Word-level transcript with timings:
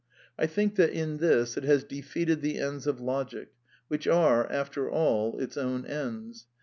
I 0.35 0.47
think 0.47 0.77
that 0.77 0.89
in 0.91 1.17
this 1.17 1.57
it 1.57 1.63
has 1.63 1.83
defeated 1.83 2.41
the 2.41 2.57
ends 2.57 2.87
of 2.87 2.99
logic, 2.99 3.49
which 3.87 4.07
are, 4.07 4.51
after 4.51 4.89
all, 4.89 5.37
its 5.37 5.57
own 5.57 5.85
ends. 5.85 6.47